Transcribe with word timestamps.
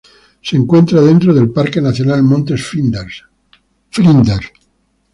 Se 0.41 0.55
encuentra 0.57 0.99
dentro 0.99 1.31
del 1.31 1.51
Parque 1.51 1.79
Nacional 1.79 2.23
Montes 2.23 2.65
Flinders. 2.65 3.23